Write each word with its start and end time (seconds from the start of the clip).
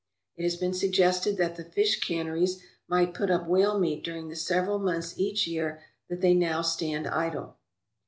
It 0.35 0.41
has 0.41 0.55
been 0.55 0.73
suggested 0.73 1.37
that 1.37 1.57
the 1.57 1.63
fish 1.63 1.99
canneries 1.99 2.59
might 2.87 3.13
put 3.13 3.29
up 3.29 3.45
whale 3.47 3.77
meat 3.79 4.03
during 4.03 4.29
the 4.29 4.35
several 4.35 4.79
months 4.79 5.13
each 5.19 5.45
year 5.45 5.83
that 6.09 6.21
they 6.21 6.33
now 6.33 6.63
stand 6.63 7.05
idle. 7.05 7.57